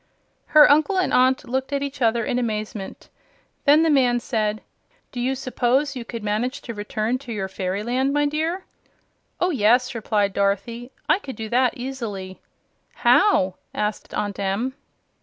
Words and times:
Her 0.47 0.67
uncle 0.71 0.97
and 0.97 1.13
aunt 1.13 1.47
looked 1.47 1.71
at 1.71 1.83
her 1.83 2.25
in 2.25 2.39
amazement. 2.39 3.09
Then 3.65 3.83
the 3.83 3.89
man 3.91 4.19
said: 4.19 4.63
"Do 5.11 5.19
you 5.19 5.35
suppose 5.35 5.95
you 5.95 6.03
could 6.03 6.23
manage 6.23 6.59
to 6.63 6.73
return 6.73 7.19
to 7.19 7.31
your 7.31 7.47
fairyland, 7.47 8.11
my 8.11 8.25
dear?" 8.25 8.65
"Oh 9.39 9.51
yes," 9.51 9.93
replied 9.93 10.33
Dorothy; 10.33 10.91
"I 11.07 11.19
could 11.19 11.35
do 11.35 11.49
that 11.49 11.77
easily." 11.77 12.41
"How?" 12.95 13.57
asked 13.75 14.11
Aunt 14.15 14.39
Em. 14.39 14.73